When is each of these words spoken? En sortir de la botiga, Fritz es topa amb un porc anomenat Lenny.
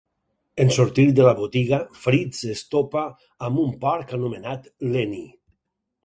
En 0.63 0.69
sortir 0.75 1.03
de 1.17 1.25
la 1.25 1.33
botiga, 1.39 1.77
Fritz 2.05 2.39
es 2.53 2.63
topa 2.75 3.03
amb 3.49 3.61
un 3.65 3.75
porc 3.83 4.15
anomenat 4.19 4.65
Lenny. 4.97 5.21